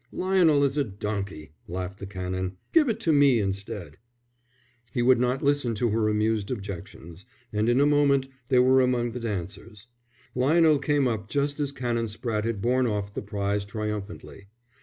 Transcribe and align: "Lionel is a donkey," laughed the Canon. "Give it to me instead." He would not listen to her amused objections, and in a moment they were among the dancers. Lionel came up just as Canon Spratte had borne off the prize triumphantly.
"Lionel 0.11 0.63
is 0.63 0.77
a 0.77 0.83
donkey," 0.83 1.51
laughed 1.67 1.99
the 1.99 2.07
Canon. 2.07 2.57
"Give 2.73 2.89
it 2.89 2.99
to 3.01 3.13
me 3.13 3.39
instead." 3.39 3.99
He 4.91 5.03
would 5.03 5.19
not 5.19 5.43
listen 5.43 5.75
to 5.75 5.91
her 5.91 6.09
amused 6.09 6.49
objections, 6.49 7.27
and 7.53 7.69
in 7.69 7.79
a 7.79 7.85
moment 7.85 8.27
they 8.47 8.57
were 8.57 8.81
among 8.81 9.11
the 9.11 9.19
dancers. 9.19 9.85
Lionel 10.33 10.79
came 10.79 11.07
up 11.07 11.29
just 11.29 11.59
as 11.59 11.71
Canon 11.71 12.07
Spratte 12.07 12.45
had 12.45 12.63
borne 12.63 12.87
off 12.87 13.13
the 13.13 13.21
prize 13.21 13.63
triumphantly. 13.63 14.47